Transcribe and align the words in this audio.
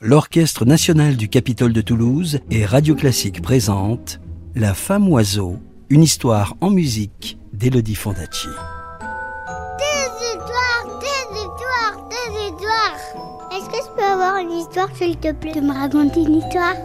l'Orchestre 0.00 0.64
national 0.64 1.16
du 1.16 1.28
Capitole 1.28 1.72
de 1.72 1.80
Toulouse 1.80 2.38
et 2.52 2.64
Radio 2.64 2.94
Classique 2.94 3.42
présente 3.42 4.20
La 4.54 4.72
femme 4.72 5.08
oiseau, 5.08 5.58
une 5.88 6.04
histoire 6.04 6.54
en 6.60 6.70
musique 6.70 7.36
d'Elodie 7.52 7.96
Fondacci. 7.96 8.46
Des 8.46 10.24
histoires, 10.24 11.00
des 11.00 11.38
histoires, 11.40 12.08
des 12.08 12.44
histoires. 12.44 13.50
Est-ce 13.50 13.66
que 13.66 13.84
je 13.84 13.96
peux 13.96 14.04
avoir 14.04 14.36
une 14.36 14.52
histoire, 14.52 14.88
s'il 14.94 15.16
te 15.16 15.32
plaît, 15.32 15.54
de 15.54 15.60
me 15.62 15.72
raconter 15.72 16.22
une 16.22 16.36
histoire? 16.36 16.76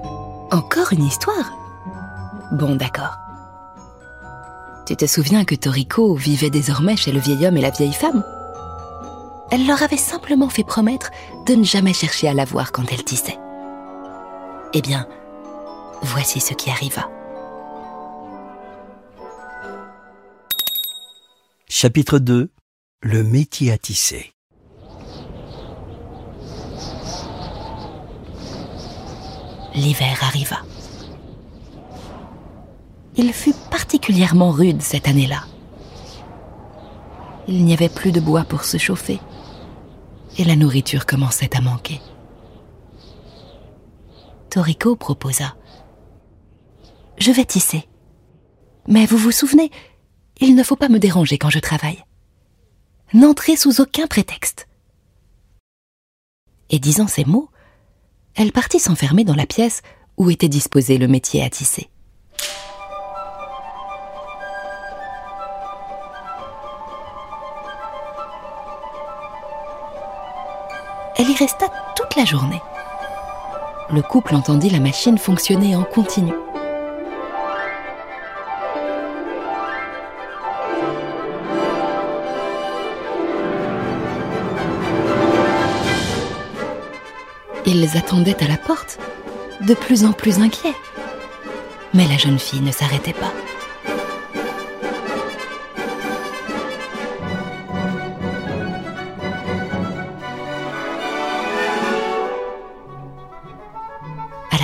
Encore 0.51 0.91
une 0.91 1.05
histoire? 1.05 1.53
Bon, 2.53 2.75
d'accord. 2.75 3.15
Tu 4.87 4.95
te 4.95 5.05
souviens 5.05 5.45
que 5.45 5.53
Toriko 5.53 6.15
vivait 6.15 6.49
désormais 6.49 6.95
chez 6.95 7.11
le 7.11 7.19
vieil 7.19 7.45
homme 7.45 7.57
et 7.57 7.61
la 7.61 7.69
vieille 7.69 7.93
femme? 7.93 8.23
Elle 9.55 9.67
leur 9.67 9.83
avait 9.83 9.97
simplement 9.97 10.49
fait 10.49 10.63
promettre 10.63 11.11
de 11.45 11.53
ne 11.53 11.63
jamais 11.63 11.93
chercher 11.93 12.27
à 12.27 12.33
la 12.33 12.43
voir 12.43 12.71
quand 12.71 12.91
elle 12.91 13.03
tissait. 13.03 13.37
Eh 14.73 14.81
bien, 14.81 15.07
voici 16.01 16.39
ce 16.39 16.55
qui 16.55 16.71
arriva. 16.71 17.07
Chapitre 21.69 22.17
2 22.17 22.49
Le 23.03 23.23
métier 23.23 23.71
à 23.71 23.77
tisser. 23.77 24.33
L'hiver 29.75 30.17
arriva. 30.23 30.57
Il 33.17 33.31
fut 33.33 33.53
particulièrement 33.69 34.49
rude 34.49 34.81
cette 34.81 35.07
année-là. 35.07 35.43
Il 37.47 37.63
n'y 37.63 37.73
avait 37.73 37.87
plus 37.87 38.11
de 38.11 38.19
bois 38.19 38.45
pour 38.45 38.63
se 38.63 38.79
chauffer 38.79 39.19
et 40.37 40.43
la 40.43 40.55
nourriture 40.55 41.05
commençait 41.05 41.55
à 41.55 41.61
manquer. 41.61 42.01
Toriko 44.49 44.95
proposa 44.95 45.55
Je 47.17 47.31
vais 47.31 47.45
tisser. 47.45 47.87
Mais 48.87 49.05
vous 49.05 49.17
vous 49.17 49.31
souvenez, 49.31 49.71
il 50.39 50.55
ne 50.55 50.63
faut 50.63 50.75
pas 50.75 50.89
me 50.89 50.99
déranger 50.99 51.37
quand 51.37 51.49
je 51.49 51.59
travaille. 51.59 52.03
N'entrez 53.13 53.55
sous 53.55 53.81
aucun 53.81 54.07
prétexte. 54.07 54.67
Et 56.69 56.79
disant 56.79 57.07
ces 57.07 57.25
mots, 57.25 57.49
elle 58.35 58.51
partit 58.51 58.79
s'enfermer 58.79 59.23
dans 59.23 59.35
la 59.35 59.45
pièce 59.45 59.81
où 60.17 60.29
était 60.29 60.49
disposé 60.49 60.97
le 60.97 61.07
métier 61.07 61.43
à 61.43 61.49
tisser. 61.49 61.89
Elle 71.25 71.29
y 71.29 71.35
resta 71.37 71.67
toute 71.95 72.17
la 72.17 72.25
journée. 72.25 72.61
Le 73.89 74.01
couple 74.01 74.35
entendit 74.35 74.69
la 74.69 74.81
machine 74.81 75.17
fonctionner 75.17 75.73
en 75.73 75.83
continu. 75.83 76.33
Ils 87.65 87.97
attendaient 87.97 88.43
à 88.43 88.49
la 88.49 88.57
porte, 88.57 88.99
de 89.61 89.73
plus 89.75 90.03
en 90.03 90.11
plus 90.11 90.39
inquiets. 90.39 90.75
Mais 91.93 92.05
la 92.05 92.17
jeune 92.17 92.37
fille 92.37 92.59
ne 92.59 92.73
s'arrêtait 92.73 93.13
pas. 93.13 93.31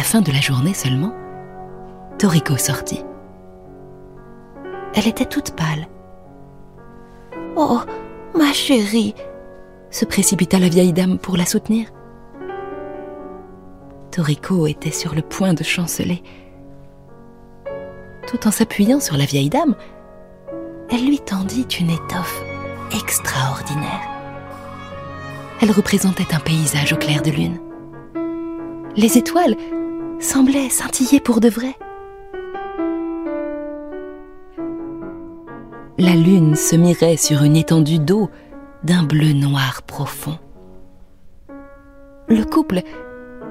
Fin 0.10 0.22
de 0.22 0.32
la 0.32 0.42
journée 0.42 0.74
seulement, 0.74 1.14
Toriko 2.18 2.58
sortit. 2.58 3.04
Elle 4.96 5.08
était 5.08 5.28
toute 5.28 5.56
pâle. 5.56 5.88
Oh, 7.56 7.82
ma 8.36 8.52
chérie, 8.52 9.14
se 9.92 10.06
précipita 10.06 10.58
la 10.58 10.68
vieille 10.68 10.94
dame 10.94 11.20
pour 11.20 11.38
la 11.38 11.46
soutenir. 11.46 11.90
Toriko 14.10 14.66
était 14.66 14.90
sur 14.90 15.14
le 15.14 15.22
point 15.22 15.54
de 15.54 15.64
chanceler. 15.64 16.24
Tout 18.26 18.48
en 18.48 18.52
s'appuyant 18.52 19.00
sur 19.00 19.16
la 19.16 19.26
vieille 19.26 19.52
dame, 19.52 19.76
elle 20.90 21.06
lui 21.06 21.20
tendit 21.20 21.68
une 21.80 21.92
étoffe 21.92 22.44
extraordinaire. 23.00 24.10
Elle 25.62 25.70
représentait 25.70 26.34
un 26.34 26.40
paysage 26.40 26.94
au 26.94 26.98
clair 26.98 27.22
de 27.22 27.30
lune. 27.30 27.60
Les 28.96 29.20
étoiles 29.20 29.56
semblaient 30.20 30.70
scintiller 30.70 31.20
pour 31.20 31.40
de 31.40 31.50
vrai. 31.50 31.76
La 35.98 36.16
lune 36.16 36.56
se 36.56 36.76
mirait 36.76 37.18
sur 37.18 37.44
une 37.44 37.58
étendue 37.58 38.00
d'eau 38.00 38.30
d'un 38.84 39.04
bleu 39.04 39.34
noir 39.34 39.82
profond. 39.84 40.38
Le 42.28 42.44
couple 42.44 42.82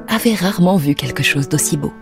avait 0.08 0.34
rarement 0.34 0.76
vu 0.76 0.94
quelque 0.94 1.22
chose 1.22 1.48
d'aussi 1.48 1.76
beau. 1.76 1.92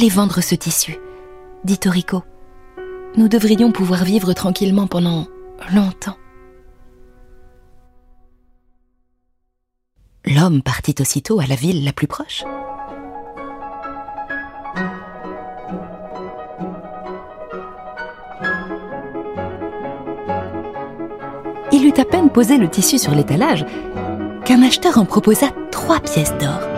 Allez 0.00 0.08
vendre 0.08 0.40
ce 0.40 0.54
tissu, 0.54 0.98
dit 1.64 1.76
Toriko. 1.76 2.22
Nous 3.18 3.28
devrions 3.28 3.70
pouvoir 3.70 4.02
vivre 4.02 4.32
tranquillement 4.32 4.86
pendant 4.86 5.26
longtemps. 5.74 6.16
L'homme 10.24 10.62
partit 10.62 10.94
aussitôt 11.00 11.38
à 11.38 11.44
la 11.44 11.54
ville 11.54 11.84
la 11.84 11.92
plus 11.92 12.06
proche. 12.06 12.44
Il 21.72 21.84
eut 21.84 22.00
à 22.00 22.06
peine 22.06 22.30
posé 22.30 22.56
le 22.56 22.70
tissu 22.70 22.96
sur 22.96 23.14
l'étalage 23.14 23.66
qu'un 24.46 24.62
acheteur 24.62 24.96
en 24.96 25.04
proposa 25.04 25.48
trois 25.70 26.00
pièces 26.00 26.32
d'or. 26.38 26.69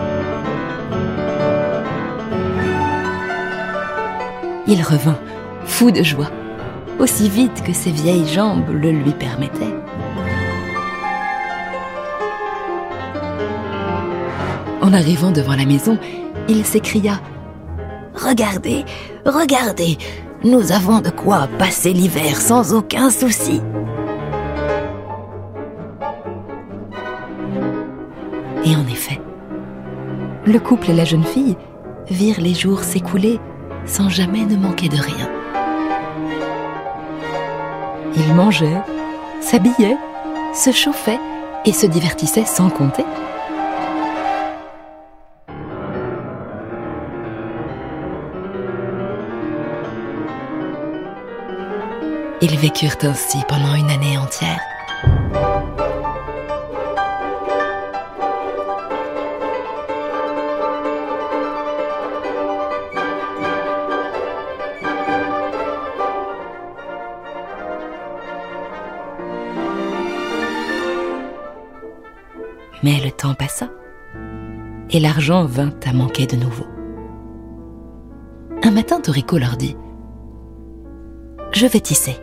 Il 4.65 4.81
revint, 4.81 5.17
fou 5.65 5.91
de 5.91 6.03
joie, 6.03 6.31
aussi 6.99 7.27
vite 7.27 7.63
que 7.63 7.73
ses 7.73 7.91
vieilles 7.91 8.27
jambes 8.27 8.69
le 8.69 8.91
lui 8.91 9.11
permettaient. 9.11 9.75
En 14.81 14.93
arrivant 14.93 15.31
devant 15.31 15.55
la 15.55 15.65
maison, 15.65 15.97
il 16.47 16.65
s'écria⁇ 16.65 17.13
Regardez, 18.15 18.85
regardez, 19.25 19.97
nous 20.45 20.71
avons 20.71 21.01
de 21.01 21.09
quoi 21.09 21.47
passer 21.57 21.91
l'hiver 21.91 22.39
sans 22.39 22.73
aucun 22.73 23.09
souci!⁇ 23.09 23.59
Et 28.65 28.75
en 28.77 28.87
effet, 28.87 29.19
le 30.45 30.59
couple 30.59 30.91
et 30.91 30.95
la 30.95 31.03
jeune 31.03 31.25
fille 31.25 31.57
virent 32.09 32.39
les 32.39 32.53
jours 32.53 32.83
s'écouler 32.83 33.41
sans 33.85 34.09
jamais 34.09 34.45
ne 34.45 34.55
manquer 34.55 34.89
de 34.89 34.97
rien. 34.97 35.29
Ils 38.15 38.33
mangeaient, 38.33 38.81
s'habillaient, 39.41 39.97
se 40.53 40.71
chauffaient 40.71 41.19
et 41.65 41.73
se 41.73 41.85
divertissaient 41.85 42.45
sans 42.45 42.69
compter. 42.69 43.05
Ils 52.41 52.57
vécurent 52.57 52.97
ainsi 53.03 53.37
pendant 53.47 53.73
une 53.75 53.89
année 53.89 54.17
entière. 54.17 54.59
Et 74.93 74.99
l'argent 74.99 75.45
vint 75.45 75.73
à 75.85 75.91
manquer 75.91 76.27
de 76.27 76.35
nouveau. 76.35 76.65
Un 78.63 78.71
matin, 78.71 79.01
Toriko 79.01 79.37
leur 79.39 79.57
dit 79.57 79.75
Je 81.51 81.65
vais 81.65 81.79
tisser. 81.79 82.15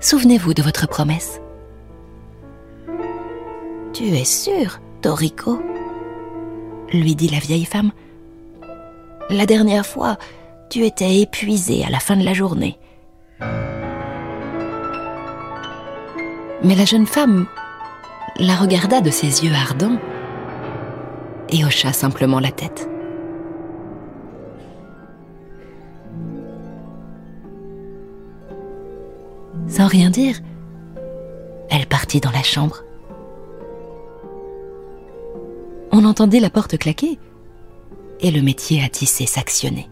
Souvenez-vous 0.00 0.54
de 0.54 0.62
votre 0.62 0.86
promesse. 0.86 1.40
Tu 3.92 4.04
es 4.04 4.24
sûr, 4.24 4.78
Toriko? 5.00 5.60
lui 6.92 7.14
dit 7.14 7.28
la 7.28 7.38
vieille 7.38 7.64
femme. 7.64 7.92
La 9.30 9.46
dernière 9.46 9.86
fois, 9.86 10.18
tu 10.68 10.84
étais 10.84 11.20
épuisé 11.20 11.84
à 11.84 11.90
la 11.90 12.00
fin 12.00 12.16
de 12.16 12.24
la 12.24 12.34
journée. 12.34 12.78
Mais 16.62 16.74
la 16.74 16.84
jeune 16.84 17.06
femme 17.06 17.46
la 18.36 18.56
regarda 18.56 19.00
de 19.00 19.10
ses 19.10 19.44
yeux 19.44 19.52
ardents 19.54 19.98
et 21.50 21.64
hocha 21.64 21.92
simplement 21.92 22.40
la 22.40 22.52
tête. 22.52 22.88
Sans 29.68 29.86
rien 29.86 30.10
dire, 30.10 30.36
elle 31.70 31.86
partit 31.86 32.20
dans 32.20 32.32
la 32.32 32.42
chambre. 32.42 32.82
On 35.92 36.04
entendait 36.04 36.40
la 36.40 36.50
porte 36.50 36.76
claquer 36.76 37.18
et 38.20 38.30
le 38.30 38.42
métier 38.42 38.82
à 38.82 38.88
tisser 38.88 39.26
s'actionner. 39.26 39.88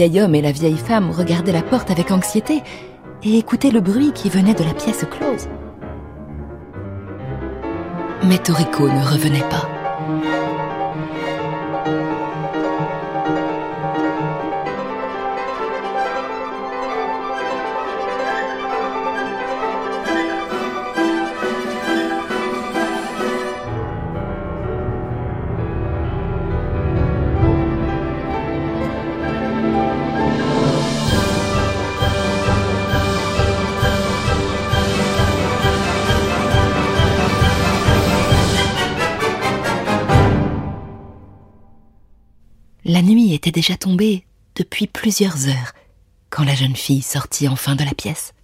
Vieil 0.00 0.22
homme 0.22 0.34
et 0.34 0.40
la 0.40 0.50
vieille 0.50 0.78
femme 0.78 1.10
regardaient 1.10 1.52
la 1.52 1.60
porte 1.60 1.90
avec 1.90 2.10
anxiété 2.10 2.62
et 3.22 3.36
écoutaient 3.36 3.70
le 3.70 3.82
bruit 3.82 4.12
qui 4.14 4.30
venait 4.30 4.54
de 4.54 4.64
la 4.64 4.72
pièce 4.72 5.04
close. 5.10 5.46
Mais 8.24 8.38
Toriko 8.38 8.88
ne 8.88 9.04
revenait 9.04 9.46
pas. 9.50 9.68
La 42.92 43.02
nuit 43.02 43.34
était 43.34 43.52
déjà 43.52 43.76
tombée 43.76 44.24
depuis 44.56 44.88
plusieurs 44.88 45.46
heures 45.46 45.74
quand 46.28 46.42
la 46.42 46.56
jeune 46.56 46.74
fille 46.74 47.02
sortit 47.02 47.46
enfin 47.46 47.76
de 47.76 47.84
la 47.84 47.94
pièce. 47.94 48.34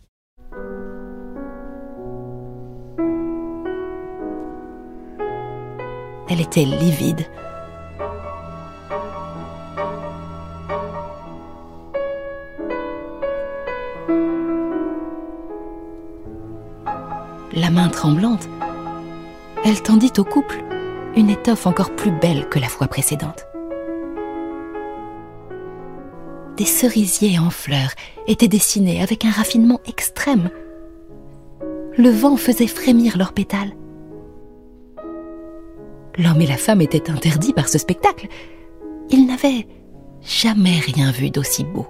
Elle 6.29 6.41
était 6.41 6.65
livide. 6.65 7.27
La 17.53 17.71
main 17.71 17.89
tremblante, 17.89 18.49
elle 19.65 19.83
tendit 19.83 20.13
au 20.19 20.25
couple 20.25 20.63
une 21.17 21.31
étoffe 21.31 21.67
encore 21.67 21.97
plus 21.97 22.13
belle 22.13 22.49
que 22.49 22.61
la 22.61 22.69
fois 22.69 22.87
précédente. 22.87 23.45
Des 26.57 26.65
cerisiers 26.65 27.39
en 27.39 27.51
fleurs 27.51 27.93
étaient 28.27 28.49
dessinés 28.49 29.03
avec 29.03 29.27
un 29.27 29.31
raffinement 29.31 29.81
extrême. 29.87 30.49
Le 31.99 32.09
vent 32.09 32.37
faisait 32.37 32.67
frémir 32.67 33.19
leurs 33.19 33.35
pétales. 33.35 33.77
L'homme 36.17 36.41
et 36.41 36.47
la 36.47 36.57
femme 36.57 36.81
étaient 36.81 37.11
interdits 37.11 37.53
par 37.53 37.69
ce 37.69 37.77
spectacle. 37.77 38.29
Ils 39.11 39.27
n'avaient 39.27 39.67
jamais 40.23 40.79
rien 40.79 41.11
vu 41.11 41.31
d'aussi 41.31 41.65
beau. 41.65 41.87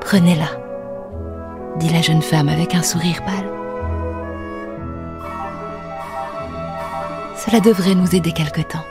Prenez-la, 0.00 1.76
dit 1.76 1.90
la 1.90 2.02
jeune 2.02 2.22
femme 2.22 2.48
avec 2.48 2.74
un 2.74 2.82
sourire 2.82 3.22
pâle. 3.24 3.57
Cela 7.38 7.60
devrait 7.60 7.94
nous 7.94 8.16
aider 8.16 8.32
quelque 8.32 8.62
temps. 8.62 8.84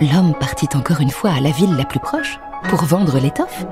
L'homme 0.00 0.34
partit 0.38 0.68
encore 0.74 1.00
une 1.00 1.10
fois 1.10 1.30
à 1.30 1.40
la 1.40 1.50
ville 1.50 1.76
la 1.76 1.84
plus 1.84 2.00
proche 2.00 2.38
pour 2.68 2.82
vendre 2.82 3.18
l'étoffe. 3.20 3.64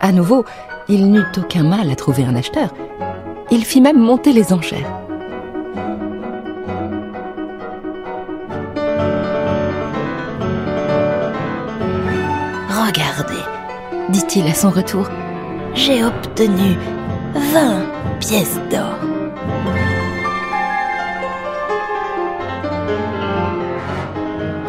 À 0.00 0.12
nouveau, 0.12 0.44
il 0.88 1.10
n'eut 1.10 1.26
aucun 1.36 1.64
mal 1.64 1.90
à 1.90 1.96
trouver 1.96 2.24
un 2.24 2.36
acheteur. 2.36 2.72
Il 3.50 3.64
fit 3.64 3.80
même 3.80 3.98
monter 3.98 4.32
les 4.32 4.52
enchères. 4.52 4.99
Dit-il 14.30 14.46
à 14.46 14.54
son 14.54 14.70
retour, 14.70 15.08
j'ai 15.74 16.04
obtenu 16.04 16.76
20 17.34 18.18
pièces 18.20 18.60
d'or. 18.70 18.96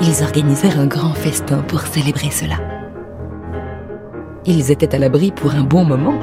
Ils 0.01 0.23
organisèrent 0.23 0.79
un 0.79 0.87
grand 0.87 1.13
festin 1.13 1.59
pour 1.59 1.81
célébrer 1.81 2.31
cela. 2.31 2.55
Ils 4.45 4.71
étaient 4.71 4.95
à 4.95 4.97
l'abri 4.97 5.31
pour 5.31 5.53
un 5.53 5.63
bon 5.63 5.86
moment. 5.86 6.19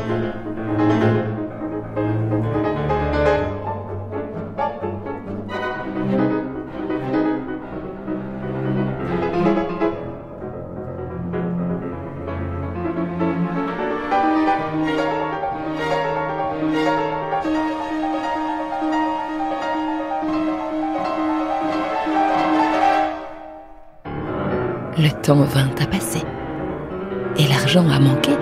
Le 24.99 25.11
temps 25.23 25.43
vint 25.43 25.71
à 25.81 25.87
passer 25.87 26.23
et 27.37 27.47
l'argent 27.47 27.89
a 27.89 28.01
manqué. 28.01 28.33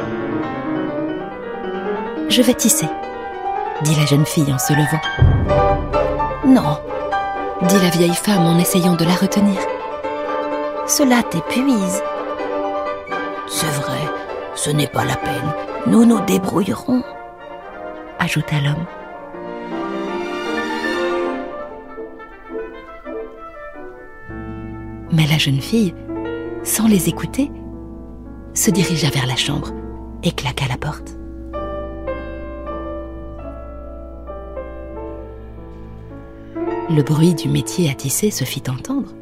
Je 2.30 2.40
vais 2.40 2.54
tisser, 2.54 2.88
dit 3.82 3.94
la 3.94 4.06
jeune 4.06 4.24
fille 4.24 4.50
en 4.50 4.58
se 4.58 4.72
levant. 4.72 5.02
Non, 6.46 6.78
dit 7.68 7.78
la 7.82 7.90
vieille 7.90 8.14
femme 8.14 8.46
en 8.46 8.58
essayant 8.58 8.94
de 8.94 9.04
la 9.04 9.12
retenir. 9.12 9.60
Cela 10.86 11.22
t'épuise. 11.24 12.02
C'est 13.48 13.66
vrai, 13.66 14.00
ce 14.54 14.70
n'est 14.70 14.86
pas 14.86 15.04
la 15.04 15.16
peine. 15.16 15.52
Nous 15.86 16.06
nous 16.06 16.20
débrouillerons, 16.20 17.02
ajouta 18.18 18.56
l'homme. 18.60 18.86
Mais 25.12 25.26
la 25.26 25.36
jeune 25.36 25.60
fille, 25.60 25.94
sans 26.66 26.88
les 26.88 27.08
écouter, 27.08 27.50
se 28.52 28.70
dirigea 28.70 29.08
vers 29.10 29.26
la 29.26 29.36
chambre 29.36 29.72
et 30.24 30.32
claqua 30.32 30.66
la 30.68 30.76
porte. 30.76 31.16
Le 36.90 37.02
bruit 37.02 37.34
du 37.34 37.48
métier 37.48 37.88
à 37.88 37.94
tisser 37.94 38.30
se 38.30 38.44
fit 38.44 38.62
entendre. 38.68 39.14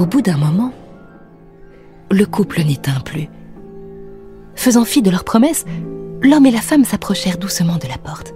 Au 0.00 0.06
bout 0.06 0.22
d'un 0.22 0.38
moment, 0.38 0.72
le 2.10 2.24
couple 2.24 2.62
n'y 2.62 2.78
tint 2.78 3.00
plus. 3.00 3.28
Faisant 4.54 4.86
fi 4.86 5.02
de 5.02 5.10
leur 5.10 5.24
promesse, 5.24 5.66
l'homme 6.22 6.46
et 6.46 6.50
la 6.50 6.62
femme 6.62 6.86
s'approchèrent 6.86 7.36
doucement 7.36 7.76
de 7.76 7.86
la 7.86 7.98
porte 7.98 8.32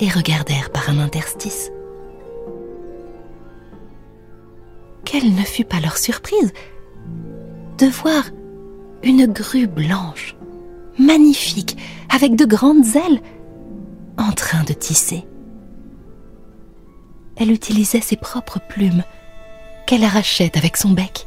et 0.00 0.10
regardèrent 0.10 0.68
par 0.68 0.90
un 0.90 0.98
interstice. 0.98 1.72
Quelle 5.06 5.34
ne 5.34 5.40
fut 5.40 5.64
pas 5.64 5.80
leur 5.80 5.96
surprise 5.96 6.52
de 7.78 7.86
voir 7.86 8.24
une 9.02 9.24
grue 9.24 9.68
blanche, 9.68 10.36
magnifique, 10.98 11.78
avec 12.14 12.36
de 12.36 12.44
grandes 12.44 12.94
ailes, 12.94 13.22
en 14.18 14.32
train 14.32 14.64
de 14.64 14.74
tisser. 14.74 15.24
Elle 17.36 17.52
utilisait 17.52 18.02
ses 18.02 18.16
propres 18.16 18.60
plumes 18.68 19.02
qu'elle 19.90 20.04
arrachait 20.04 20.56
avec 20.56 20.76
son 20.76 20.90
bec. 20.90 21.26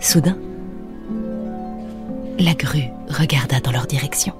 Soudain, 0.00 0.38
la 2.38 2.54
grue 2.54 2.88
regarda 3.10 3.60
dans 3.60 3.72
leur 3.72 3.86
direction. 3.86 4.32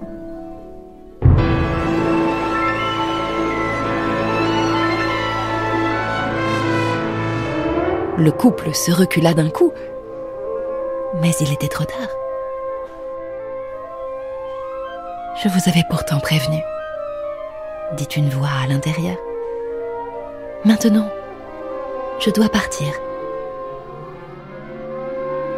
Le 8.17 8.31
couple 8.31 8.75
se 8.75 8.93
recula 8.93 9.35
d'un 9.35 9.51
coup, 9.51 9.73
mais 11.21 11.33
il 11.43 11.53
était 11.53 11.69
trop 11.69 11.85
tard. 11.85 12.22
Je 15.43 15.49
vous 15.49 15.69
avais 15.69 15.83
pourtant 15.91 16.21
prévenu, 16.21 16.59
dit 17.97 18.07
une 18.17 18.29
voix 18.29 18.49
à 18.63 18.69
l'intérieur. 18.69 19.17
Maintenant, 20.65 21.09
je 22.21 22.31
dois 22.31 22.49
partir. 22.49 22.87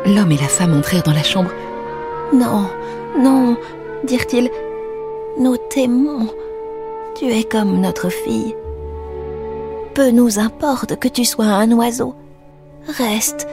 L'homme 0.06 0.32
et 0.32 0.38
la 0.38 0.48
femme 0.48 0.72
entrèrent 0.72 1.02
dans 1.02 1.12
la 1.12 1.22
chambre. 1.22 1.50
Non, 2.32 2.70
non, 3.18 3.58
dirent-ils, 4.04 4.50
nous 5.38 5.58
t'aimons. 5.58 6.30
Tu 7.14 7.26
es 7.26 7.44
comme 7.44 7.78
notre 7.78 8.08
fille. 8.08 8.56
Peu 9.92 10.10
nous 10.10 10.38
importe 10.38 10.98
que 10.98 11.08
tu 11.08 11.26
sois 11.26 11.44
un 11.44 11.70
oiseau. 11.72 12.14
Reste. 12.88 13.46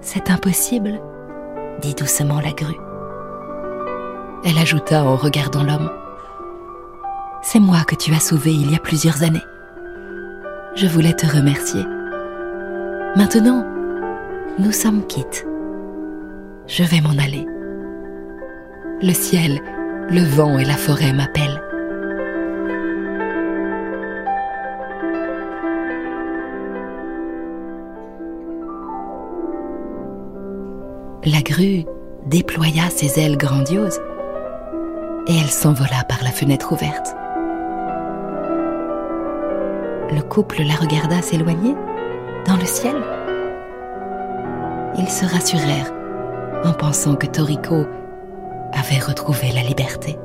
C'est 0.00 0.30
impossible, 0.30 1.02
doucement 1.92 2.40
la 2.40 2.52
grue. 2.52 2.78
Elle 4.44 4.58
ajouta 4.58 5.04
en 5.04 5.16
regardant 5.16 5.62
l'homme. 5.62 5.90
C'est 7.42 7.60
moi 7.60 7.80
que 7.86 7.94
tu 7.94 8.14
as 8.14 8.20
sauvé 8.20 8.52
il 8.52 8.70
y 8.70 8.76
a 8.76 8.78
plusieurs 8.78 9.22
années. 9.22 9.44
Je 10.76 10.86
voulais 10.86 11.12
te 11.12 11.26
remercier. 11.26 11.84
Maintenant, 13.16 13.66
nous 14.58 14.72
sommes 14.72 15.06
quittes. 15.06 15.46
Je 16.66 16.84
vais 16.84 17.00
m'en 17.00 17.22
aller. 17.22 17.46
Le 19.02 19.12
ciel, 19.12 19.60
le 20.08 20.22
vent 20.22 20.58
et 20.58 20.64
la 20.64 20.76
forêt 20.76 21.12
m'appellent. 21.12 21.63
La 31.26 31.40
grue 31.40 31.86
déploya 32.26 32.90
ses 32.90 33.18
ailes 33.18 33.38
grandioses 33.38 33.98
et 35.26 35.34
elle 35.34 35.48
s'envola 35.48 36.04
par 36.06 36.22
la 36.22 36.30
fenêtre 36.30 36.72
ouverte. 36.72 37.16
Le 40.12 40.20
couple 40.20 40.62
la 40.62 40.74
regarda 40.74 41.22
s'éloigner 41.22 41.74
dans 42.46 42.56
le 42.56 42.66
ciel. 42.66 42.96
Ils 44.98 45.08
se 45.08 45.24
rassurèrent 45.24 45.94
en 46.62 46.74
pensant 46.74 47.16
que 47.16 47.26
Toriko 47.26 47.86
avait 48.74 49.00
retrouvé 49.00 49.50
la 49.52 49.62
liberté. 49.62 50.18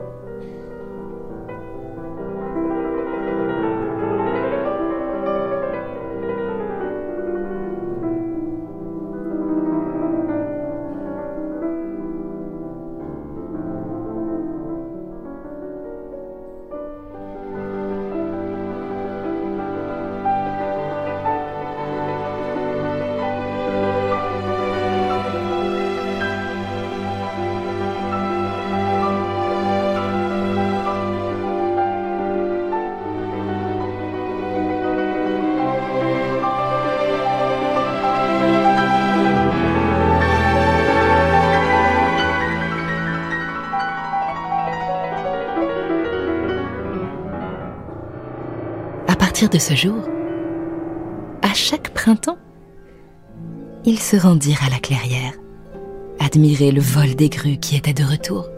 De 49.47 49.57
ce 49.57 49.73
jour, 49.73 50.03
à 51.41 51.53
chaque 51.53 51.93
printemps, 51.93 52.37
ils 53.85 53.99
se 53.99 54.17
rendirent 54.17 54.63
à 54.65 54.69
la 54.69 54.79
clairière, 54.79 55.33
admirer 56.19 56.71
le 56.71 56.81
vol 56.81 57.15
des 57.15 57.29
grues 57.29 57.57
qui 57.57 57.77
étaient 57.77 57.93
de 57.93 58.03
retour. 58.03 58.49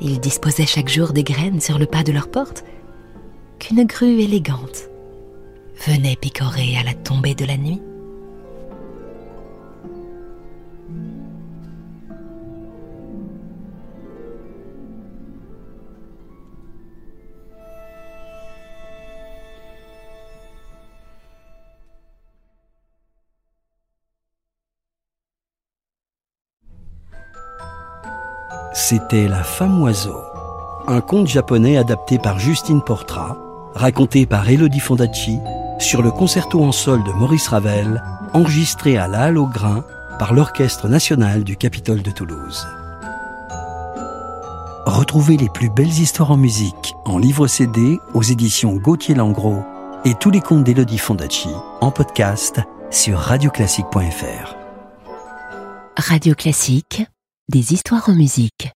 Ils 0.00 0.20
disposaient 0.20 0.66
chaque 0.66 0.88
jour 0.88 1.12
des 1.12 1.24
graines 1.24 1.60
sur 1.60 1.78
le 1.78 1.86
pas 1.86 2.04
de 2.04 2.12
leur 2.12 2.30
porte 2.30 2.64
qu'une 3.58 3.84
grue 3.84 4.20
élégante 4.20 4.88
venait 5.86 6.16
picorer 6.16 6.76
à 6.78 6.84
la 6.84 6.94
tombée 6.94 7.34
de 7.34 7.46
la 7.46 7.56
nuit. 7.56 7.82
C'était 28.90 29.28
La 29.28 29.44
femme 29.44 29.80
oiseau, 29.80 30.20
un 30.88 31.00
conte 31.00 31.28
japonais 31.28 31.76
adapté 31.76 32.18
par 32.18 32.40
Justine 32.40 32.82
Portra, 32.82 33.36
raconté 33.72 34.26
par 34.26 34.50
Elodie 34.50 34.80
Fondacci 34.80 35.38
sur 35.78 36.02
le 36.02 36.10
concerto 36.10 36.60
en 36.60 36.72
sol 36.72 37.04
de 37.04 37.12
Maurice 37.12 37.46
Ravel, 37.46 38.02
enregistré 38.32 38.96
à 38.96 39.06
la 39.06 39.26
Halle 39.26 39.38
au 39.38 39.46
Grain 39.46 39.84
par 40.18 40.34
l'Orchestre 40.34 40.88
national 40.88 41.44
du 41.44 41.56
Capitole 41.56 42.02
de 42.02 42.10
Toulouse. 42.10 42.66
Retrouvez 44.86 45.36
les 45.36 45.50
plus 45.50 45.70
belles 45.70 45.86
histoires 45.86 46.32
en 46.32 46.36
musique 46.36 46.96
en 47.04 47.18
livre 47.18 47.46
CD 47.46 48.00
aux 48.12 48.22
éditions 48.22 48.74
Gauthier 48.74 49.14
Langros 49.14 49.62
et 50.04 50.14
tous 50.16 50.30
les 50.30 50.40
contes 50.40 50.64
d'Elodie 50.64 50.98
Fondacci 50.98 51.50
en 51.80 51.92
podcast 51.92 52.58
sur 52.90 53.20
radioclassique.fr. 53.20 54.56
Radio 55.96 56.34
Classique, 56.34 57.04
des 57.48 57.72
histoires 57.72 58.08
en 58.08 58.16
musique. 58.16 58.68